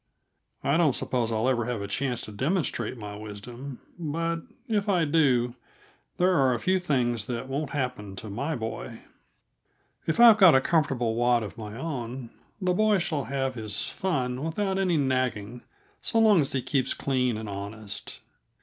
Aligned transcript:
I 0.63 0.77
don't 0.77 0.95
suppose 0.95 1.31
I'll 1.31 1.47
ever 1.47 1.65
have 1.65 1.79
a 1.83 1.87
chance 1.87 2.21
to 2.21 2.31
demonstrate 2.31 2.97
my 2.97 3.15
wisdom, 3.15 3.81
but, 3.99 4.37
if 4.67 4.89
I 4.89 5.05
do, 5.05 5.53
there 6.17 6.33
are 6.33 6.55
a 6.55 6.59
few 6.59 6.79
things 6.79 7.27
that 7.27 7.47
won't 7.47 7.69
happen 7.69 8.15
to 8.15 8.27
my 8.27 8.55
boy. 8.55 9.01
If 10.07 10.19
I've 10.19 10.39
got 10.39 10.55
a 10.55 10.59
comfortable 10.59 11.13
wad 11.13 11.43
of 11.43 11.55
my 11.55 11.77
own, 11.77 12.31
the 12.59 12.73
boy 12.73 12.97
shall 12.97 13.25
have 13.25 13.53
his 13.53 13.89
fun 13.91 14.43
without 14.43 14.79
any 14.79 14.97
nagging, 14.97 15.61
so 16.01 16.17
long 16.17 16.41
as 16.41 16.53
he 16.53 16.63
keeps 16.63 16.95
clean 16.95 17.37
and 17.37 17.47
honest. 17.47 18.21